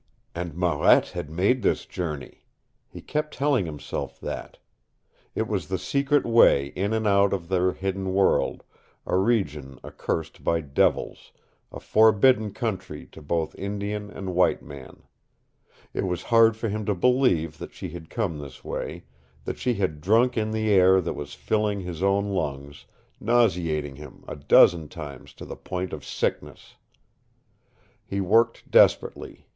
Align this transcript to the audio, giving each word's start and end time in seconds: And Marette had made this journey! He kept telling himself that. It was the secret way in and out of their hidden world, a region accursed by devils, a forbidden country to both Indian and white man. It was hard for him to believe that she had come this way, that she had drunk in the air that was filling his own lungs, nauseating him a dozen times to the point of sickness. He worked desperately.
And 0.33 0.55
Marette 0.55 1.09
had 1.09 1.29
made 1.29 1.61
this 1.61 1.85
journey! 1.85 2.43
He 2.89 3.01
kept 3.01 3.35
telling 3.35 3.67
himself 3.67 4.19
that. 4.19 4.57
It 5.35 5.47
was 5.47 5.67
the 5.67 5.77
secret 5.77 6.25
way 6.25 6.69
in 6.75 6.91
and 6.91 7.05
out 7.05 7.33
of 7.33 7.49
their 7.49 7.73
hidden 7.73 8.11
world, 8.11 8.63
a 9.05 9.15
region 9.15 9.77
accursed 9.83 10.43
by 10.43 10.61
devils, 10.61 11.31
a 11.71 11.79
forbidden 11.79 12.51
country 12.51 13.05
to 13.11 13.21
both 13.21 13.53
Indian 13.53 14.09
and 14.09 14.33
white 14.33 14.63
man. 14.63 15.03
It 15.93 16.05
was 16.07 16.23
hard 16.23 16.57
for 16.57 16.67
him 16.67 16.83
to 16.85 16.95
believe 16.95 17.59
that 17.59 17.71
she 17.75 17.89
had 17.89 18.09
come 18.09 18.39
this 18.39 18.63
way, 18.63 19.03
that 19.45 19.59
she 19.59 19.75
had 19.75 20.01
drunk 20.01 20.35
in 20.35 20.49
the 20.49 20.71
air 20.71 20.99
that 20.99 21.13
was 21.13 21.35
filling 21.35 21.81
his 21.81 22.01
own 22.01 22.29
lungs, 22.31 22.85
nauseating 23.19 23.97
him 23.97 24.23
a 24.27 24.35
dozen 24.35 24.87
times 24.89 25.31
to 25.35 25.45
the 25.45 25.55
point 25.55 25.93
of 25.93 26.03
sickness. 26.03 26.73
He 28.03 28.19
worked 28.19 28.71
desperately. 28.71 29.45